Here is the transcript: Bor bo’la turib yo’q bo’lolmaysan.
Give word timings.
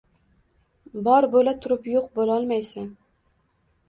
Bor 1.07 1.27
bo’la 1.35 1.53
turib 1.65 1.85
yo’q 1.91 2.07
bo’lolmaysan. 2.21 2.89